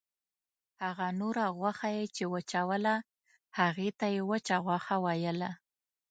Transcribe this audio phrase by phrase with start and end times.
[0.83, 2.95] هغه نوره غوښه یې چې وچوله
[3.59, 5.51] هغې ته یې وچه غوښه ویله.